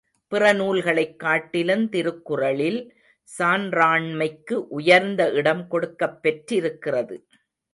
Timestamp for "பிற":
0.27-0.53